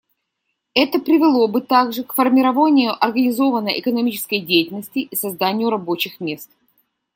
Это 0.73 0.97
привело 0.97 1.47
бы 1.47 1.61
также 1.61 2.03
к 2.03 2.15
формированию 2.15 2.95
организованной 3.05 3.79
экономической 3.79 4.39
деятельности 4.39 4.97
и 4.97 5.15
созданию 5.15 5.69
рабочих 5.69 6.19
мест. 6.19 6.49